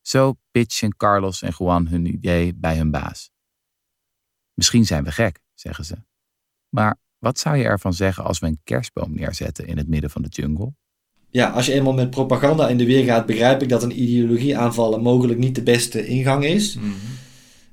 Zo 0.00 0.34
pitchen 0.50 0.96
Carlos 0.96 1.42
en 1.42 1.54
Juan 1.58 1.86
hun 1.86 2.06
idee 2.06 2.54
bij 2.54 2.76
hun 2.76 2.90
baas. 2.90 3.30
Misschien 4.54 4.86
zijn 4.86 5.04
we 5.04 5.12
gek, 5.12 5.40
zeggen 5.54 5.84
ze. 5.84 6.04
Maar 6.68 6.96
wat 7.18 7.38
zou 7.38 7.56
je 7.56 7.64
ervan 7.64 7.92
zeggen 7.94 8.24
als 8.24 8.38
we 8.38 8.46
een 8.46 8.60
kerstboom 8.64 9.14
neerzetten 9.14 9.66
in 9.66 9.76
het 9.76 9.88
midden 9.88 10.10
van 10.10 10.22
de 10.22 10.28
jungle? 10.28 10.74
Ja, 11.34 11.48
als 11.48 11.66
je 11.66 11.72
eenmaal 11.72 11.92
met 11.92 12.10
propaganda 12.10 12.68
in 12.68 12.76
de 12.76 12.84
weer 12.84 13.04
gaat, 13.04 13.26
begrijp 13.26 13.62
ik 13.62 13.68
dat 13.68 13.82
een 13.82 14.02
ideologie 14.02 14.56
aanvallen 14.56 15.02
mogelijk 15.02 15.38
niet 15.38 15.54
de 15.54 15.62
beste 15.62 16.06
ingang 16.06 16.44
is. 16.44 16.76
Mhm. 16.76 16.86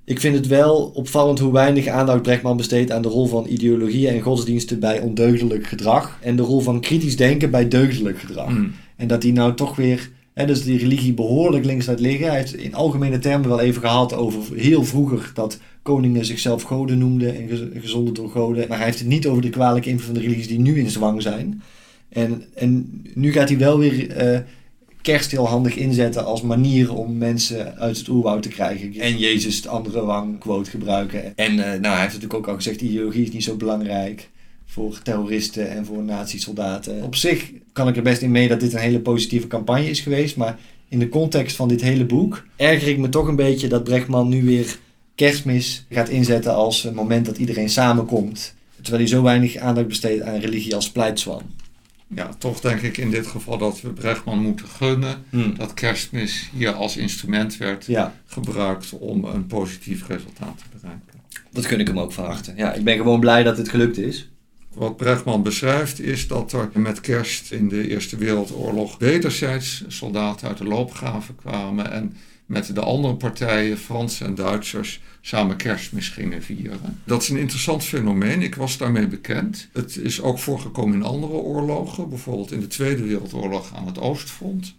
Ik 0.05 0.19
vind 0.19 0.35
het 0.35 0.47
wel 0.47 0.91
opvallend 0.93 1.39
hoe 1.39 1.51
weinig 1.51 1.87
aandacht 1.87 2.21
Brechtman 2.21 2.57
besteedt 2.57 2.91
aan 2.91 3.01
de 3.01 3.07
rol 3.07 3.25
van 3.25 3.45
ideologieën 3.49 4.13
en 4.13 4.21
godsdiensten 4.21 4.79
bij 4.79 4.99
ondeugdelijk 4.99 5.67
gedrag. 5.67 6.17
En 6.21 6.35
de 6.35 6.41
rol 6.41 6.59
van 6.59 6.79
kritisch 6.79 7.17
denken 7.17 7.51
bij 7.51 7.67
deugdelijk 7.67 8.19
gedrag. 8.19 8.49
Mhm. 8.49 8.65
En 8.95 9.07
dat 9.07 9.21
die 9.21 9.33
nou 9.33 9.53
toch 9.53 9.75
weer, 9.75 10.09
hè, 10.33 10.45
dus 10.45 10.63
die 10.63 10.77
religie 10.77 11.13
behoorlijk 11.13 11.65
links 11.65 11.85
laat 11.85 11.99
liggen. 11.99 12.27
Hij 12.27 12.37
heeft 12.37 12.55
in 12.55 12.75
algemene 12.75 13.19
termen 13.19 13.49
wel 13.49 13.59
even 13.59 13.81
gehad 13.81 14.13
over 14.13 14.41
heel 14.55 14.83
vroeger 14.83 15.31
dat 15.33 15.59
koningen 15.81 16.25
zichzelf 16.25 16.63
goden 16.63 16.97
noemden 16.97 17.35
en 17.35 17.47
gez- 17.47 17.81
gezonden 17.81 18.13
door 18.13 18.29
goden. 18.29 18.67
Maar 18.67 18.77
hij 18.77 18.85
heeft 18.85 18.99
het 18.99 19.07
niet 19.07 19.27
over 19.27 19.41
de 19.41 19.49
kwalijke 19.49 19.89
invloed 19.89 20.05
van 20.05 20.13
de 20.13 20.21
religies 20.21 20.47
die 20.47 20.59
nu 20.59 20.79
in 20.79 20.89
zwang 20.89 21.21
zijn. 21.21 21.61
En, 22.11 22.43
en 22.53 23.01
nu 23.13 23.31
gaat 23.31 23.49
hij 23.49 23.57
wel 23.57 23.77
weer 23.79 24.11
eh, 24.11 24.39
kerst 25.01 25.31
heel 25.31 25.47
handig 25.47 25.75
inzetten 25.75 26.25
als 26.25 26.41
manier 26.41 26.93
om 26.93 27.17
mensen 27.17 27.77
uit 27.77 27.97
het 27.97 28.07
oerwoud 28.07 28.43
te 28.43 28.49
krijgen. 28.49 28.93
En 28.99 29.17
Jezus 29.17 29.61
de 29.61 29.69
andere 29.69 30.05
wang 30.05 30.39
quote 30.39 30.69
gebruiken. 30.69 31.35
En 31.35 31.51
eh, 31.51 31.79
nou, 31.79 31.93
hij 31.93 32.01
heeft 32.01 32.13
natuurlijk 32.13 32.33
ook 32.33 32.47
al 32.47 32.55
gezegd, 32.55 32.81
ideologie 32.81 33.23
is 33.23 33.31
niet 33.31 33.43
zo 33.43 33.55
belangrijk 33.55 34.29
voor 34.65 35.01
terroristen 35.01 35.69
en 35.69 35.85
voor 35.85 36.03
nazi-soldaten. 36.03 37.03
Op 37.03 37.15
zich 37.15 37.51
kan 37.73 37.87
ik 37.87 37.95
er 37.95 38.03
best 38.03 38.21
in 38.21 38.31
mee 38.31 38.47
dat 38.47 38.59
dit 38.59 38.73
een 38.73 38.79
hele 38.79 38.99
positieve 38.99 39.47
campagne 39.47 39.89
is 39.89 39.99
geweest, 39.99 40.37
maar 40.37 40.59
in 40.87 40.99
de 40.99 41.09
context 41.09 41.55
van 41.55 41.67
dit 41.67 41.81
hele 41.81 42.05
boek 42.05 42.45
erger 42.55 42.87
ik 42.87 42.97
me 42.97 43.09
toch 43.09 43.27
een 43.27 43.35
beetje 43.35 43.67
dat 43.67 43.83
Brechtman 43.83 44.29
nu 44.29 44.43
weer 44.43 44.77
kerstmis 45.15 45.85
gaat 45.89 46.09
inzetten 46.09 46.55
als 46.55 46.83
een 46.83 46.93
moment 46.93 47.25
dat 47.25 47.37
iedereen 47.37 47.69
samenkomt. 47.69 48.53
Terwijl 48.81 49.03
hij 49.03 49.11
zo 49.11 49.21
weinig 49.23 49.55
aandacht 49.55 49.87
besteedt 49.87 50.21
aan 50.23 50.39
religie 50.39 50.75
als 50.75 50.91
pleitzwan. 50.91 51.41
Ja, 52.15 52.29
toch 52.37 52.59
denk 52.59 52.81
ik 52.81 52.97
in 52.97 53.11
dit 53.11 53.27
geval 53.27 53.57
dat 53.57 53.81
we 53.81 53.89
Brechtman 53.89 54.39
moeten 54.39 54.67
gunnen 54.67 55.23
dat 55.57 55.73
kerstmis 55.73 56.49
hier 56.53 56.71
als 56.73 56.97
instrument 56.97 57.57
werd 57.57 57.85
Ja, 57.85 58.13
gebruikt 58.25 58.91
om 58.91 59.25
een 59.25 59.47
positief 59.47 60.07
resultaat 60.07 60.57
te 60.57 60.63
bereiken. 60.79 61.19
dat 61.51 61.65
gun 61.65 61.79
ik 61.79 61.87
hem 61.87 61.99
ook 61.99 62.11
van 62.11 62.25
harte. 62.25 62.53
Ja, 62.55 62.73
ik 62.73 62.83
ben 62.83 62.97
gewoon 62.97 63.19
blij 63.19 63.43
dat 63.43 63.57
het 63.57 63.69
gelukt 63.69 63.97
is. 63.97 64.29
Wat 64.73 64.97
Brechtman 64.97 65.43
beschrijft 65.43 65.99
is 65.99 66.27
dat 66.27 66.53
er 66.53 66.69
met 66.73 67.01
kerst 67.01 67.51
in 67.51 67.69
de 67.69 67.87
Eerste 67.89 68.17
Wereldoorlog 68.17 68.97
wederzijds 68.97 69.83
soldaten 69.87 70.47
uit 70.47 70.57
de 70.57 70.63
loopgraven 70.63 71.35
kwamen 71.35 71.91
en 71.91 72.15
met 72.51 72.75
de 72.75 72.81
andere 72.81 73.15
partijen, 73.15 73.77
Fransen 73.77 74.25
en 74.25 74.35
Duitsers, 74.35 75.01
samen 75.21 75.55
kerstmis 75.55 76.09
gingen 76.09 76.43
vieren. 76.43 77.01
Dat 77.03 77.21
is 77.21 77.29
een 77.29 77.37
interessant 77.37 77.83
fenomeen. 77.83 78.41
Ik 78.41 78.55
was 78.55 78.77
daarmee 78.77 79.07
bekend. 79.07 79.67
Het 79.73 79.97
is 79.97 80.21
ook 80.21 80.39
voorgekomen 80.39 80.95
in 80.95 81.03
andere 81.03 81.33
oorlogen, 81.33 82.09
bijvoorbeeld 82.09 82.51
in 82.51 82.59
de 82.59 82.67
Tweede 82.67 83.03
Wereldoorlog 83.03 83.75
aan 83.75 83.85
het 83.85 83.99
Oostfront. 83.99 84.75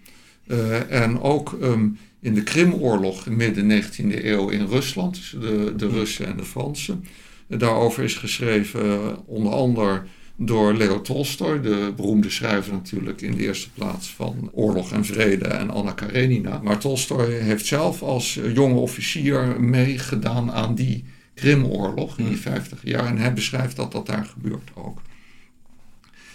Eh, 0.47 1.03
en 1.03 1.21
ook 1.21 1.59
ehm, 1.61 1.89
in 2.21 2.35
de 2.35 2.43
Krimoorlog 2.43 3.27
in 3.27 3.37
midden 3.37 3.83
19e 3.83 4.25
eeuw 4.25 4.49
in 4.49 4.67
Rusland, 4.67 5.15
tussen 5.15 5.41
de, 5.41 5.73
de 5.77 5.89
Russen 5.89 6.27
en 6.27 6.37
de 6.37 6.45
Fransen. 6.45 7.05
Daarover 7.47 8.05
is 8.05 8.15
geschreven, 8.15 8.85
eh, 8.85 8.99
onder 9.25 9.53
andere 9.53 10.03
door 10.37 10.75
Leo 10.75 11.01
Tolstoy, 11.01 11.61
de 11.61 11.93
beroemde 11.97 12.31
schrijver 12.31 12.73
natuurlijk 12.73 13.21
in 13.21 13.35
de 13.35 13.43
eerste 13.43 13.71
plaats 13.71 14.11
van 14.11 14.51
Oorlog 14.53 14.93
en 14.93 15.05
Vrede 15.05 15.45
en 15.45 15.71
Anna 15.71 15.93
Karenina. 15.93 16.61
Maar 16.63 16.79
Tolstoy 16.79 17.33
heeft 17.33 17.67
zelf 17.67 18.03
als 18.03 18.41
jonge 18.55 18.75
officier 18.75 19.61
meegedaan 19.61 20.53
aan 20.53 20.75
die 20.75 21.05
Krimoorlog 21.35 22.19
in 22.19 22.29
die 22.29 22.37
50 22.37 22.81
jaar 22.83 23.07
en 23.07 23.19
hij 23.19 23.33
beschrijft 23.33 23.77
dat 23.77 23.93
dat 23.93 24.07
daar 24.07 24.25
gebeurt 24.25 24.71
ook. 24.75 25.03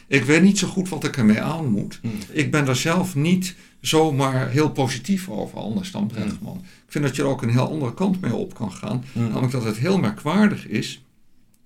Ik 0.08 0.24
weet 0.24 0.42
niet 0.42 0.58
zo 0.58 0.68
goed 0.68 0.89
wat 0.89 1.04
ik 1.04 1.18
ermee 1.18 1.42
aan 1.42 1.66
moet. 1.66 2.00
Ik 2.32 2.51
ben 2.51 2.66
daar 2.66 2.75
zelf 2.75 3.16
niet 3.16 3.56
zomaar 3.82 4.50
heel 4.50 4.72
positief 4.72 5.30
over, 5.30 5.58
anders 5.58 5.92
dan 5.92 6.08
Bregman. 6.08 6.58
Ik 6.58 6.92
vind 6.92 7.04
dat 7.04 7.16
je 7.16 7.22
er 7.22 7.27
ook 7.27 7.42
een 7.42 7.50
heel 7.50 7.70
andere 7.70 7.94
kant 7.94 8.22
mee 8.22 8.34
op 8.34 8.54
kan 8.54 8.72
gaan. 8.72 9.04
Namelijk 9.13 9.51
dat 9.51 9.63
het 9.63 9.77
heel 9.77 10.00
merkwaardig 10.00 10.68
is 10.68 11.01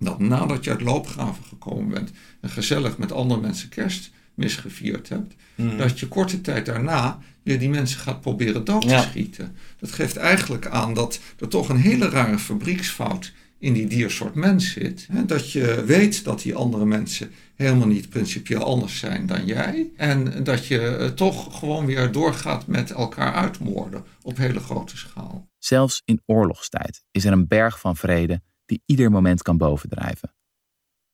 dat 0.04 0.20
nadat 0.20 0.64
je 0.64 0.70
uit 0.70 0.82
loopgraven 0.82 1.44
gekomen 1.44 1.90
bent 1.90 2.12
en 2.42 2.50
gezellig 2.50 2.98
met 2.98 3.12
andere 3.12 3.42
mensen 3.42 3.70
kerstmis 3.70 4.56
gevierd 4.56 5.10
hebt, 5.10 5.36
dat 5.78 6.00
je 6.00 6.08
korte 6.08 6.42
tijd 6.42 6.66
daarna 6.66 7.20
weer 7.44 7.60
die 7.60 7.70
mensen 7.70 8.00
gaat 8.00 8.22
proberen 8.22 8.66
dood 8.66 8.88
te 8.88 9.06
schieten. 9.10 9.56
Dat 9.80 9.92
geeft 9.92 10.18
eigenlijk 10.18 10.68
aan 10.68 10.94
dat 10.94 11.20
er 11.40 11.48
toch 11.48 11.70
een 11.70 11.78
hele 11.78 12.10
rare 12.10 12.40
fabrieksfout 12.40 13.32
in 13.60 13.74
die 13.74 13.88
diersoort 13.88 14.36
mens 14.36 14.72
zit. 14.72 15.08
Hè? 15.12 15.26
Dat 15.26 15.52
je 15.52 15.84
weet 15.86 16.24
dat 16.24 16.42
die 16.42 16.56
andere 16.56 16.86
mensen 16.86 17.32
helemaal 17.56 17.88
niet 17.88 18.10
principieel 18.10 18.64
anders 18.64 19.00
zijn 19.00 19.26
dan 19.26 19.46
jij. 19.46 19.90
En 19.96 20.44
dat 20.44 20.68
je 20.68 20.80
eh, 20.80 21.08
toch 21.08 21.60
gewoon 21.60 21.86
weer 21.86 22.12
doorgaat 22.12 22.68
met 22.68 22.92
elkaar 22.92 23.34
uitmoorden 23.34 24.04
op 24.22 24.38
hele 24.38 24.60
grote 24.60 24.98
schaal. 24.98 25.50
Zelfs 25.58 26.02
in 26.06 26.22
oorlogstijd 26.26 27.04
is 27.12 27.26
er 27.26 27.32
een 27.32 27.48
berg 27.48 27.80
van 27.80 27.96
vrede 27.96 28.42
die 28.72 28.82
ieder 28.86 29.12
moment 29.12 29.42
kan 29.42 29.58
bovendrijven. 29.58 30.34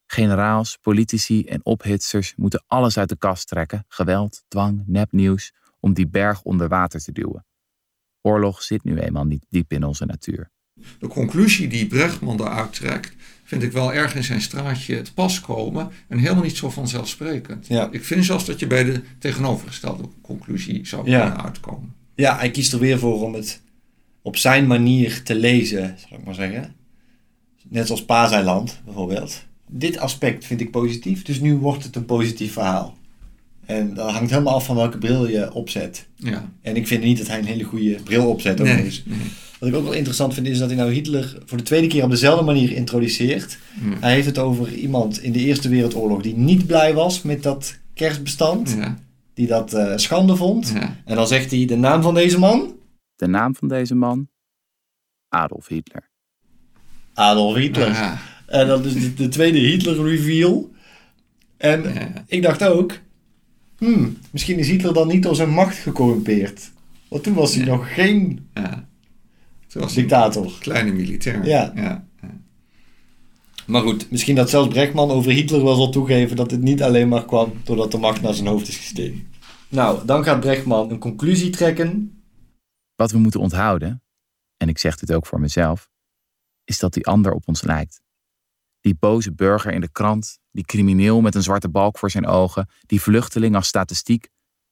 Generaals, 0.05 0.77
politici 0.81 1.43
en 1.45 1.59
ophitsers 1.65 2.33
moeten 2.35 2.63
alles 2.67 2.97
uit 2.97 3.09
de 3.09 3.17
kast 3.17 3.47
trekken: 3.47 3.85
geweld, 3.87 4.43
dwang, 4.47 4.83
nepnieuws, 4.85 5.53
om 5.79 5.93
die 5.93 6.07
berg 6.07 6.41
onder 6.43 6.67
water 6.67 6.99
te 6.99 7.11
duwen. 7.11 7.45
Oorlog 8.21 8.63
zit 8.63 8.83
nu 8.83 8.97
eenmaal 8.99 9.25
niet 9.25 9.45
diep 9.49 9.71
in 9.71 9.83
onze 9.83 10.05
natuur. 10.05 10.49
De 10.99 11.07
conclusie 11.07 11.67
die 11.67 11.87
Brechtman 11.87 12.37
daaruit 12.37 12.73
trekt, 12.73 13.13
vind 13.43 13.63
ik 13.63 13.71
wel 13.71 13.93
erg 13.93 14.15
in 14.15 14.23
zijn 14.23 14.41
straatje 14.41 15.01
te 15.01 15.13
pas 15.13 15.41
komen 15.41 15.91
en 16.07 16.17
helemaal 16.17 16.43
niet 16.43 16.57
zo 16.57 16.69
vanzelfsprekend. 16.69 17.67
Ja. 17.67 17.87
Ik 17.91 18.03
vind 18.03 18.25
zelfs 18.25 18.45
dat 18.45 18.59
je 18.59 18.67
bij 18.67 18.83
de 18.83 19.01
tegenovergestelde 19.19 20.09
conclusie 20.21 20.85
zou 20.87 21.09
Ja. 21.09 21.21
kunnen 21.25 21.43
uitkomen. 21.43 21.95
Ja, 22.15 22.37
hij 22.37 22.51
kiest 22.51 22.73
er 22.73 22.79
weer 22.79 22.99
voor 22.99 23.21
om 23.23 23.33
het 23.33 23.61
op 24.21 24.35
zijn 24.37 24.67
manier 24.67 25.23
te 25.23 25.35
lezen, 25.35 25.97
zal 26.07 26.17
ik 26.17 26.25
maar 26.25 26.33
zeggen. 26.35 26.75
Net 27.69 27.85
zoals 27.85 28.05
Paaseiland 28.05 28.81
bijvoorbeeld. 28.85 29.45
Dit 29.69 29.97
aspect 29.97 30.45
vind 30.45 30.61
ik 30.61 30.71
positief, 30.71 31.23
dus 31.23 31.39
nu 31.39 31.55
wordt 31.55 31.83
het 31.83 31.95
een 31.95 32.05
positief 32.05 32.53
verhaal. 32.53 32.95
En 33.65 33.93
dat 33.93 34.11
hangt 34.11 34.29
helemaal 34.31 34.53
af 34.53 34.65
van 34.65 34.75
welke 34.75 34.97
bril 34.97 35.27
je 35.27 35.53
opzet. 35.53 36.07
Ja. 36.15 36.49
En 36.61 36.75
ik 36.75 36.87
vind 36.87 37.03
niet 37.03 37.17
dat 37.17 37.27
hij 37.27 37.39
een 37.39 37.45
hele 37.45 37.63
goede 37.63 37.95
bril 38.03 38.29
opzet. 38.29 38.59
Ook 38.61 38.67
nog 38.67 38.75
Nee, 38.75 38.85
eens. 38.85 39.03
nee. 39.05 39.17
Wat 39.59 39.69
ik 39.69 39.75
ook 39.75 39.83
wel 39.83 39.93
interessant 39.93 40.33
vind 40.33 40.47
is 40.47 40.57
dat 40.59 40.67
hij 40.67 40.77
nou 40.77 40.91
Hitler 40.91 41.37
voor 41.45 41.57
de 41.57 41.63
tweede 41.63 41.87
keer 41.87 42.03
op 42.03 42.09
dezelfde 42.09 42.45
manier 42.45 42.71
introduceert. 42.71 43.57
Hij 43.99 44.13
heeft 44.13 44.25
het 44.25 44.37
over 44.37 44.73
iemand 44.73 45.21
in 45.21 45.31
de 45.31 45.39
Eerste 45.39 45.69
Wereldoorlog 45.69 46.21
die 46.21 46.35
niet 46.35 46.65
blij 46.67 46.93
was 46.93 47.21
met 47.21 47.43
dat 47.43 47.77
kerstbestand. 47.93 48.75
Ja. 48.77 48.97
Die 49.33 49.47
dat 49.47 49.73
eh, 49.73 49.93
schande 49.97 50.35
vond. 50.35 50.71
Ja. 50.73 50.95
En 51.05 51.15
dan 51.15 51.27
zegt 51.27 51.51
hij 51.51 51.65
de 51.65 51.75
naam 51.75 52.01
van 52.01 52.13
deze 52.13 52.39
man. 52.39 52.75
De 53.15 53.27
naam 53.27 53.55
van 53.55 53.67
deze 53.67 53.95
man? 53.95 54.27
Adolf 55.29 55.67
Hitler. 55.67 56.06
Adolf 57.17 57.55
Hitler. 57.55 57.87
Ja. 57.91 58.17
En 58.45 58.67
dat 58.67 58.85
is 58.85 58.93
de, 58.93 59.13
de 59.13 59.27
tweede 59.27 59.57
Hitler-reveal. 59.57 60.69
En 61.57 61.81
Ja. 61.93 62.23
ik 62.27 62.41
dacht 62.41 62.63
ook, 62.63 62.93
hmm, 63.77 64.17
misschien 64.31 64.59
is 64.59 64.67
Hitler 64.69 64.93
dan 64.93 65.07
niet 65.07 65.23
door 65.23 65.35
zijn 65.35 65.49
macht 65.49 65.77
gecorrumpeerd. 65.77 66.71
Want 67.07 67.23
toen 67.23 67.33
was 67.33 67.55
hij 67.55 67.65
Ja. 67.65 67.71
nog 67.75 67.93
geen 67.93 68.47
Ja. 68.53 68.85
Toen 69.67 69.81
was 69.81 69.93
dictator. 69.93 70.45
een 70.45 70.51
kleine 70.59 70.91
militair. 70.91 71.45
Ja. 71.45 71.71
Ja. 71.75 72.05
Maar 73.65 73.81
goed, 73.81 74.11
misschien 74.11 74.35
dat 74.35 74.49
zelfs 74.49 74.67
Brechtman 74.67 75.11
over 75.11 75.31
Hitler 75.31 75.63
wel 75.63 75.75
zal 75.75 75.89
toegeven 75.89 76.35
dat 76.35 76.51
het 76.51 76.61
niet 76.61 76.81
alleen 76.83 77.07
maar 77.07 77.25
kwam 77.25 77.53
doordat 77.63 77.91
de 77.91 77.97
macht 77.97 78.21
naar 78.21 78.33
zijn 78.33 78.47
hoofd 78.47 78.67
is 78.67 78.77
gestegen. 78.77 79.27
Nou, 79.69 80.05
dan 80.05 80.23
gaat 80.23 80.39
Brechtman 80.39 80.91
een 80.91 80.97
conclusie 80.99 81.49
trekken. 81.49 82.21
Wat 82.95 83.11
we 83.11 83.17
moeten 83.17 83.39
onthouden, 83.39 84.03
en 84.57 84.69
ik 84.69 84.77
zeg 84.77 84.97
dit 84.97 85.13
ook 85.13 85.25
voor 85.25 85.39
mezelf, 85.39 85.89
is 86.67 86.79
dat 86.79 86.93
die 86.93 87.05
ander 87.07 87.31
op 87.31 87.43
ons 87.45 87.61
lijkt. 87.61 88.01
Die 88.81 88.95
boze 88.99 89.33
burger 89.33 89.71
in 89.73 89.81
de 89.81 89.91
krant, 89.91 90.39
die 90.51 90.65
crimineel 90.65 91.21
met 91.21 91.35
een 91.35 91.43
zwarte 91.43 91.69
balk 91.69 91.97
voor 91.97 92.11
zijn 92.11 92.25
ogen, 92.27 92.69
die 92.85 93.01
vluchteling 93.01 93.55
als 93.55 93.67
statistiek. 93.67 94.27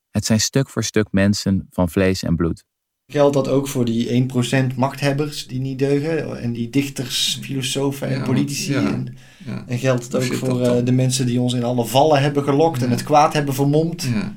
Het 0.09 0.25
zijn 0.25 0.39
stuk 0.39 0.69
voor 0.69 0.83
stuk 0.83 1.07
mensen 1.11 1.67
van 1.69 1.89
vlees 1.89 2.23
en 2.23 2.35
bloed. 2.35 2.63
Geldt 3.07 3.33
dat 3.33 3.47
ook 3.47 3.67
voor 3.67 3.85
die 3.85 4.27
1% 4.73 4.75
machthebbers 4.75 5.47
die 5.47 5.59
niet 5.59 5.79
deugen? 5.79 6.41
En 6.41 6.53
die 6.53 6.69
dichters, 6.69 7.39
filosofen 7.41 8.07
en 8.07 8.17
Ja, 8.17 8.23
politici? 8.25 8.71
ja. 8.71 8.87
En, 8.87 9.17
Ja. 9.45 9.63
en 9.67 9.77
geldt 9.77 10.03
het 10.03 10.15
ook 10.15 10.23
voor 10.33 10.47
dat 10.59 10.77
eh, 10.79 10.85
de 10.85 10.91
mensen 10.91 11.25
die 11.25 11.41
ons 11.41 11.53
in 11.53 11.63
alle 11.63 11.85
vallen 11.85 12.21
hebben 12.21 12.43
gelokt 12.43 12.83
en 12.83 12.89
het 12.89 13.03
kwaad 13.03 13.33
hebben 13.33 13.53
vermomd? 13.53 14.01
Ja. 14.03 14.35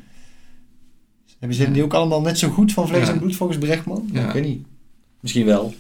Hebben 1.38 1.57
ze 1.59 1.71
die 1.71 1.83
ook 1.83 1.95
allemaal 1.95 2.21
net 2.21 2.38
zo 2.38 2.49
goed 2.49 2.73
van 2.73 2.88
vlees 2.88 3.07
Ja. 3.07 3.12
en 3.12 3.19
bloed 3.19 3.37
volgens 3.37 3.59
Brechtman? 3.59 4.09
Ja. 4.12 4.27
Ik 4.27 4.33
weet 4.33 4.45
niet. 4.45 4.67
Misschien 5.21 5.47
wel. 5.47 5.75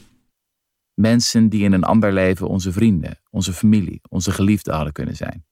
Mensen 1.02 1.48
die 1.48 1.64
in 1.64 1.72
een 1.72 1.84
ander 1.84 2.12
leven 2.12 2.48
onze 2.48 2.72
vrienden, 2.72 3.18
onze 3.30 3.52
familie, 3.52 4.00
onze 4.08 4.30
geliefden 4.30 4.74
hadden 4.74 4.92
kunnen 4.92 5.16
zijn. 5.16 5.44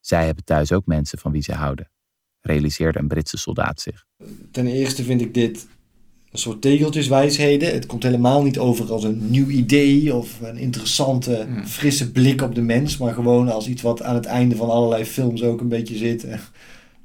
Zij 0.00 0.26
hebben 0.26 0.44
thuis 0.44 0.72
ook 0.72 0.86
mensen 0.86 1.18
van 1.18 1.32
wie 1.32 1.42
ze 1.42 1.52
houden, 1.54 1.90
realiseerde 2.40 2.98
een 2.98 3.08
Britse 3.08 3.36
soldaat 3.36 3.80
zich. 3.80 4.04
Ten 4.50 4.66
eerste 4.66 5.04
vind 5.04 5.20
ik 5.20 5.34
dit 5.34 5.66
een 6.30 6.38
soort 6.38 6.60
tegeltjeswijsheden. 6.62 7.72
Het 7.72 7.86
komt 7.86 8.02
helemaal 8.02 8.42
niet 8.42 8.58
over 8.58 8.92
als 8.92 9.04
een 9.04 9.30
nieuw 9.30 9.48
idee 9.48 10.14
of 10.14 10.40
een 10.40 10.56
interessante, 10.56 11.46
Ja. 11.54 11.66
frisse 11.66 12.12
blik 12.12 12.42
op 12.42 12.54
de 12.54 12.62
mens, 12.62 12.96
maar 12.96 13.14
gewoon 13.14 13.48
als 13.52 13.68
iets 13.68 13.82
wat 13.82 14.02
aan 14.02 14.14
het 14.14 14.26
einde 14.26 14.56
van 14.56 14.70
allerlei 14.70 15.04
films 15.04 15.42
ook 15.42 15.60
een 15.60 15.68
beetje 15.68 15.96
zit. 15.96 16.24
Eh, 16.24 16.38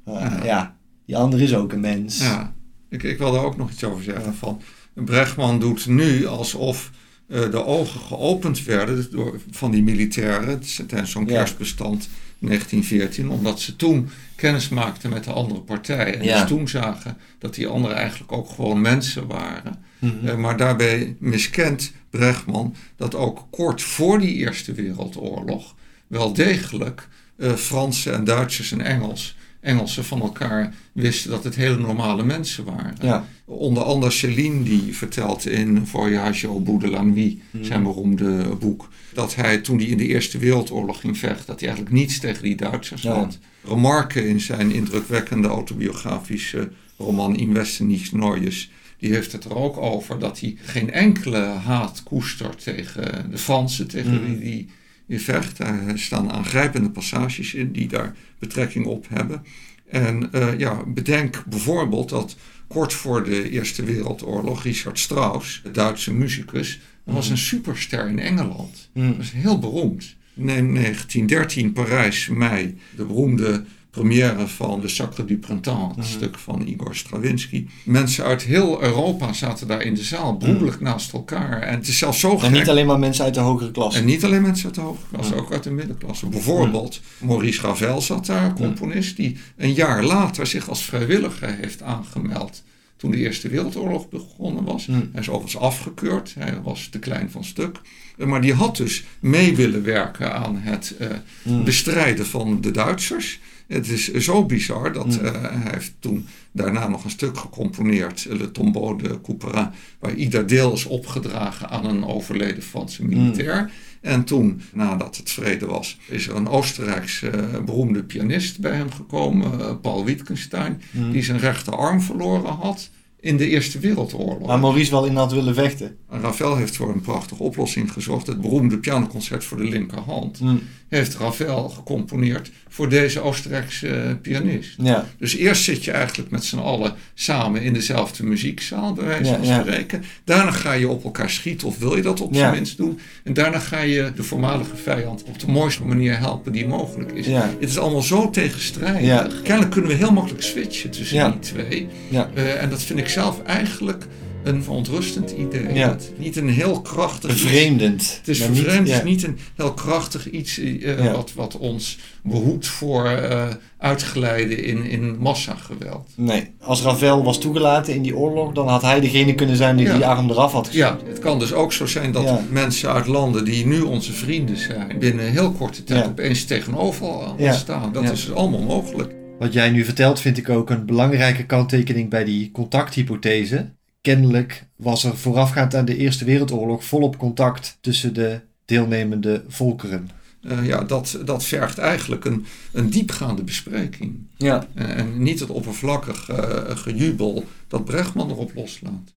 Ja. 0.04 0.44
ja, 0.44 0.76
die 1.06 1.16
ander 1.16 1.40
is 1.40 1.54
ook 1.54 1.72
een 1.72 1.80
mens. 1.80 2.18
Ja, 2.18 2.54
ik, 2.88 3.02
ik 3.02 3.18
wil 3.18 3.32
daar 3.32 3.44
ook 3.44 3.56
nog 3.56 3.70
iets 3.70 3.84
over 3.84 4.02
zeggen. 4.04 4.34
Van, 4.34 4.60
Brechtman 4.94 5.60
doet 5.60 5.86
nu 5.86 6.26
alsof 6.26 6.90
eh, 7.28 7.50
de 7.50 7.64
ogen 7.64 8.00
geopend 8.00 8.64
werden 8.64 9.06
door, 9.10 9.40
van 9.50 9.70
die 9.70 9.82
militairen 9.82 10.60
tijdens 10.86 11.10
zo'n 11.10 11.26
Ja. 11.26 11.32
kerstbestand 11.32 12.08
1914, 12.38 13.28
omdat 13.30 13.60
ze 13.60 13.76
toen 13.76 14.08
kennis 14.36 14.68
maakten 14.68 15.10
met 15.10 15.24
de 15.24 15.32
andere 15.32 15.60
partij. 15.60 16.14
En 16.18 16.24
Ja. 16.24 16.38
dus 16.40 16.48
toen 16.48 16.68
zagen 16.68 17.16
dat 17.38 17.54
die 17.54 17.66
anderen 17.66 17.96
eigenlijk 17.96 18.32
ook 18.32 18.48
gewoon 18.50 18.80
mensen 18.80 19.26
waren. 19.26 19.84
Mhm. 19.98 20.26
Eh, 20.26 20.36
maar 20.36 20.56
daarbij 20.56 21.16
miskent 21.18 21.92
Brechtman 22.10 22.74
dat 22.96 23.14
ook 23.14 23.46
kort 23.50 23.82
voor 23.82 24.18
die 24.18 24.34
Eerste 24.34 24.72
Wereldoorlog 24.72 25.74
wel 26.06 26.32
degelijk 26.32 27.08
eh, 27.36 27.52
Fransen 27.52 28.14
en 28.14 28.24
Duitsers 28.24 28.72
en 28.72 28.80
Engels, 28.80 29.36
Engelsen 29.60 30.04
van 30.04 30.20
elkaar 30.20 30.74
wisten 30.92 31.30
dat 31.30 31.44
het 31.44 31.54
hele 31.54 31.78
normale 31.78 32.22
mensen 32.24 32.64
waren. 32.64 32.94
Ja. 33.02 33.24
Onder 33.44 33.82
andere 33.82 34.10
Céline 34.12 34.62
die 34.62 34.96
vertelt 34.96 35.46
in 35.46 35.86
Voyage 35.86 36.46
au 36.46 36.60
bout 36.60 36.80
de 36.80 36.88
la 36.88 37.02
nuit, 37.02 37.36
zijn 37.60 37.82
beroemde 37.82 38.54
boek, 38.60 38.88
dat 39.14 39.34
hij 39.34 39.58
toen 39.58 39.76
hij 39.78 39.86
in 39.86 39.96
de 39.96 40.06
Eerste 40.06 40.38
Wereldoorlog 40.38 41.00
ging 41.00 41.18
vechten, 41.18 41.46
dat 41.46 41.60
hij 41.60 41.68
eigenlijk 41.68 41.98
niets 41.98 42.18
tegen 42.20 42.42
die 42.42 42.56
Duitsers 42.56 43.02
Ja. 43.02 43.12
had. 43.14 43.38
Remarque 43.64 44.28
in 44.28 44.40
zijn 44.40 44.70
indrukwekkende 44.72 45.48
autobiografische 45.48 46.70
roman 46.96 47.36
In 47.36 47.52
Westen 47.52 47.86
nichts 47.86 48.12
Neues, 48.12 48.70
die 48.98 49.12
heeft 49.12 49.32
het 49.32 49.44
er 49.44 49.56
ook 49.56 49.76
over 49.76 50.18
dat 50.18 50.40
hij 50.40 50.56
geen 50.64 50.90
enkele 50.92 51.38
haat 51.38 52.02
koestert 52.04 52.62
tegen 52.62 53.30
de 53.30 53.38
Fransen, 53.38 53.88
tegen 53.88 54.14
Mhm. 54.14 54.24
wie 54.24 54.38
die 54.38 54.68
die 55.06 55.20
vecht. 55.20 55.56
Daar 55.56 55.98
staan 55.98 56.32
aangrijpende 56.32 56.90
passages 56.90 57.54
in 57.54 57.72
die 57.72 57.88
daar 57.88 58.14
betrekking 58.38 58.86
op 58.86 59.06
hebben. 59.08 59.44
En 59.88 60.32
eh, 60.32 60.58
ja, 60.58 60.84
bedenk 60.86 61.44
bijvoorbeeld 61.46 62.08
dat 62.08 62.36
kort 62.66 62.92
voor 62.92 63.24
de 63.24 63.50
Eerste 63.50 63.84
Wereldoorlog 63.84 64.62
Richard 64.62 64.98
Strauss, 64.98 65.60
de 65.62 65.70
Duitse 65.70 66.12
muzikus, 66.14 66.80
was 67.04 67.28
een 67.28 67.38
superster 67.38 68.08
in 68.08 68.18
Engeland. 68.18 68.88
Mhm. 68.92 69.06
Dat 69.06 69.20
is 69.20 69.30
heel 69.30 69.58
beroemd. 69.58 70.16
Neem 70.34 70.74
1913 70.74 71.72
Parijs, 71.72 72.28
mei, 72.28 72.78
de 72.96 73.04
beroemde 73.04 73.64
première 73.96 74.46
van 74.48 74.80
Le 74.80 74.88
Sacre 74.88 75.24
du 75.24 75.36
Printemps, 75.38 75.96
het 75.96 76.06
stuk 76.06 76.38
van 76.38 76.66
Igor 76.66 76.94
Stravinsky. 76.94 77.66
Mensen 77.84 78.24
uit 78.24 78.42
heel 78.42 78.82
Europa 78.82 79.32
zaten 79.32 79.66
daar 79.66 79.82
in 79.82 79.94
de 79.94 80.02
zaal, 80.02 80.36
broederlijk 80.36 80.80
naast 80.80 81.12
elkaar. 81.12 81.62
En 81.62 81.74
het 81.74 81.88
is 81.88 81.98
zelfs 81.98 82.20
zo 82.20 82.38
En 82.38 82.52
niet 82.52 82.68
alleen 82.68 82.86
maar 82.86 82.98
mensen 82.98 83.24
uit 83.24 83.34
de 83.34 83.40
hogere 83.40 83.70
klasse. 83.70 83.98
En 83.98 84.04
niet 84.04 84.24
alleen 84.24 84.42
mensen 84.42 84.66
uit 84.66 84.74
de 84.74 84.80
hoofdklasse, 84.80 85.34
ook 85.34 85.52
uit 85.52 85.62
de 85.62 85.70
middenklasse. 85.70 86.26
Bijvoorbeeld 86.26 87.00
Maurice 87.18 87.62
Ravel 87.62 88.00
zat 88.00 88.26
daar, 88.26 88.54
componist, 88.54 89.16
die 89.16 89.36
een 89.56 89.72
jaar 89.72 90.04
later 90.04 90.46
zich 90.46 90.68
als 90.68 90.84
vrijwilliger 90.84 91.54
heeft 91.54 91.82
aangemeld 91.82 92.62
toen 92.96 93.10
de 93.10 93.16
Eerste 93.16 93.48
Wereldoorlog 93.48 94.08
begonnen 94.08 94.64
was. 94.64 94.86
Hmm. 94.86 95.08
Hij 95.12 95.20
is 95.20 95.28
overigens 95.28 95.62
afgekeurd, 95.62 96.34
hij 96.38 96.60
was 96.62 96.88
te 96.90 96.98
klein 96.98 97.30
van 97.30 97.44
stuk. 97.44 97.80
Maar 98.16 98.40
die 98.40 98.54
had 98.54 98.76
dus 98.76 99.04
mee 99.20 99.56
willen 99.56 99.82
werken 99.82 100.34
aan 100.34 100.56
het 100.56 100.94
eh, 100.98 101.08
Hmm. 101.42 101.64
bestrijden 101.64 102.26
van 102.26 102.60
de 102.60 102.70
Duitsers. 102.70 103.40
Het 103.66 103.88
is 103.88 104.12
zo 104.12 104.44
bizar 104.44 104.92
dat 104.92 105.16
Hmm. 105.16 105.24
eh, 105.26 105.32
hij 105.42 105.70
heeft 105.72 105.92
toen 105.98 106.26
daarna 106.52 106.88
nog 106.88 107.04
een 107.04 107.10
stuk 107.10 107.38
gecomponeerd, 107.38 108.26
Le 108.30 108.50
Tombeau 108.52 109.02
de 109.02 109.20
Couperin, 109.20 109.68
waar 109.98 110.14
ieder 110.14 110.46
deel 110.46 110.72
is 110.72 110.84
opgedragen 110.84 111.68
aan 111.70 111.84
een 111.84 112.04
overleden 112.04 112.62
Franse 112.62 113.04
militair. 113.04 113.70
En 114.00 114.24
toen, 114.24 114.60
nadat 114.72 115.16
het 115.16 115.30
vrede 115.30 115.66
was, 115.66 115.98
is 116.08 116.28
er 116.28 116.36
een 116.36 116.48
Oostenrijkse 116.48 117.28
eh, 117.30 117.62
beroemde 117.64 118.02
pianist 118.02 118.60
bij 118.60 118.76
hem 118.76 118.90
gekomen, 118.92 119.60
eh, 119.60 119.72
Paul 119.82 120.04
Wittgenstein, 120.04 120.82
Hmm. 120.90 121.12
die 121.12 121.22
zijn 121.22 121.38
rechterarm 121.38 122.00
verloren 122.00 122.52
had 122.54 122.90
in 123.20 123.36
de 123.36 123.48
Eerste 123.48 123.78
Wereldoorlog. 123.78 124.46
Waar 124.46 124.58
Maurice 124.58 124.90
wel 124.90 125.04
in 125.06 125.16
had 125.16 125.32
willen 125.32 125.54
vechten. 125.54 125.96
En 126.10 126.20
Ravel 126.20 126.56
heeft 126.56 126.76
voor 126.76 126.92
een 126.92 127.00
prachtige 127.00 127.42
oplossing 127.42 127.92
gezorgd. 127.92 128.26
Het 128.26 128.40
beroemde 128.40 128.78
pianoconcert 128.78 129.44
voor 129.44 129.56
de 129.56 129.64
linkerhand 129.64 130.38
Hmm. 130.38 130.62
heeft 130.88 131.16
Ravel 131.16 131.68
gecomponeerd 131.68 132.50
voor 132.68 132.88
deze 132.88 133.20
Oostenrijkse 133.20 133.88
eh, 133.88 134.12
pianist. 134.22 134.74
Ja. 134.82 135.06
Dus 135.18 135.36
eerst 135.36 135.62
zit 135.62 135.84
je 135.84 135.90
eigenlijk 135.90 136.30
met 136.30 136.44
z'n 136.44 136.58
allen 136.58 136.94
samen 137.14 137.62
in 137.62 137.72
dezelfde 137.72 138.24
muziekzaal, 138.24 138.92
bij 138.92 139.04
wijze 139.04 139.32
van 139.32 139.46
ja. 139.46 139.60
spreken. 139.60 140.04
Daarna 140.24 140.50
ga 140.50 140.72
je 140.72 140.88
op 140.88 141.04
elkaar 141.04 141.30
schieten, 141.30 141.68
of 141.68 141.78
wil 141.78 141.96
je 141.96 142.02
dat 142.02 142.20
op 142.20 142.34
zijn 142.34 142.54
minst 142.54 142.76
doen. 142.76 142.98
En 143.24 143.32
daarna 143.34 143.58
ga 143.58 143.80
je 143.80 144.12
de 144.16 144.22
voormalige 144.22 144.76
vijand 144.76 145.24
op 145.24 145.38
de 145.38 145.50
mooiste 145.50 145.84
manier 145.84 146.18
helpen 146.18 146.52
die 146.52 146.66
mogelijk 146.66 147.12
is. 147.12 147.26
Ja. 147.26 147.50
Het 147.60 147.68
is 147.68 147.78
allemaal 147.78 148.02
zo 148.02 148.30
tegenstrijdig. 148.30 149.42
Kennelijk 149.42 149.72
kunnen 149.72 149.90
we 149.90 149.96
heel 149.96 150.12
makkelijk 150.12 150.42
switchen 150.42 150.90
tussen 150.90 151.30
die 151.30 151.40
twee. 151.40 151.88
Ja. 152.08 152.30
Eh, 152.34 152.62
en 152.62 152.70
dat 152.70 152.82
vind 152.82 152.98
ik 152.98 153.05
zelf 153.08 153.42
eigenlijk 153.42 154.06
een 154.44 154.62
verontrustend 154.62 155.30
idee. 155.30 155.72
Ja. 155.74 155.96
Niet 156.16 156.36
een 156.36 156.48
heel 156.48 156.80
krachtig... 156.80 157.30
iets- 157.30 157.42
Bevreemdend. 157.42 158.14
het 158.18 158.28
is 158.28 158.38
Maar 158.38 158.50
niet- 158.50 158.66
het 158.66 158.88
ja. 158.88 158.96
is 158.96 159.02
niet 159.02 159.22
een 159.22 159.38
heel 159.56 159.72
krachtig 159.74 160.30
iets 160.30 160.58
eh, 160.58 160.98
Ja. 161.04 161.12
wat, 161.12 161.32
wat 161.34 161.58
ons 161.58 161.98
behoedt 162.22 162.66
voor 162.66 163.06
eh, 163.06 163.46
uitglijden 163.78 164.64
in, 164.64 164.84
in 164.84 165.16
massageweld. 165.18 166.10
Nee, 166.14 166.50
als 166.60 166.82
Ravel 166.82 167.24
was 167.24 167.38
toegelaten 167.38 167.94
in 167.94 168.02
die 168.02 168.16
oorlog, 168.16 168.52
dan 168.52 168.68
had 168.68 168.82
hij 168.82 169.00
degene 169.00 169.34
kunnen 169.34 169.56
zijn 169.56 169.76
die 169.76 169.86
Ja. 169.86 169.94
die 169.94 170.06
arm 170.06 170.30
eraf 170.30 170.52
had 170.52 170.68
Ja, 170.72 170.86
geschoten. 170.88 171.08
het 171.08 171.18
kan 171.18 171.38
dus 171.38 171.52
ook 171.52 171.72
zo 171.72 171.86
zijn 171.86 172.12
dat 172.12 172.22
Ja. 172.24 172.40
mensen 172.50 172.92
uit 172.92 173.06
landen 173.06 173.44
die 173.44 173.66
nu 173.66 173.80
onze 173.80 174.12
vrienden 174.12 174.56
zijn, 174.56 174.98
binnen 174.98 175.24
heel 175.30 175.52
korte 175.52 175.84
tijd 175.84 176.04
Ja. 176.04 176.10
opeens 176.10 176.44
tegenover 176.44 177.06
ons 177.06 177.32
Ja. 177.40 177.52
staan. 177.52 177.92
Dat 177.92 178.02
Ja. 178.02 178.10
is 178.10 178.32
allemaal 178.32 178.62
mogelijk. 178.62 179.12
Wat 179.38 179.52
jij 179.52 179.70
nu 179.70 179.84
vertelt 179.84 180.20
vind 180.20 180.38
ik 180.38 180.48
ook 180.48 180.70
een 180.70 180.86
belangrijke 180.86 181.46
kanttekening 181.46 182.10
bij 182.10 182.24
die 182.24 182.50
contacthypothese. 182.50 183.70
Kennelijk 184.00 184.66
was 184.76 185.04
er 185.04 185.16
voorafgaand 185.16 185.74
aan 185.74 185.84
de 185.84 185.96
Eerste 185.96 186.24
Wereldoorlog 186.24 186.84
volop 186.84 187.18
contact 187.18 187.78
tussen 187.80 188.14
de 188.14 188.40
deelnemende 188.64 189.44
volkeren. 189.48 190.10
Eh, 190.42 190.66
ja, 190.66 190.84
dat, 190.84 191.20
dat 191.24 191.44
vergt 191.44 191.78
eigenlijk 191.78 192.24
een, 192.24 192.46
een 192.72 192.90
diepgaande 192.90 193.42
bespreking. 193.42 194.26
Ja. 194.36 194.66
En, 194.74 194.96
en 194.96 195.22
niet 195.22 195.40
het 195.40 195.50
oppervlakkig 195.50 196.28
eh, 196.28 196.76
gejubel 196.76 197.44
dat 197.68 197.84
Brechtman 197.84 198.30
erop 198.30 198.52
loslaat. 198.54 199.14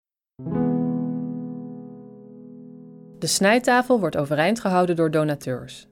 De 3.18 3.26
snijtafel 3.26 4.00
wordt 4.00 4.16
overeind 4.16 4.60
gehouden 4.60 4.96
door 4.96 5.10
donateurs. 5.10 5.88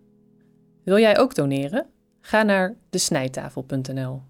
Wil 0.85 0.99
jij 0.99 1.19
ook 1.19 1.35
doneren? 1.35 1.87
Ga 2.27 2.43
naar 2.43 2.75
desnijtafel.nl. 2.91 4.23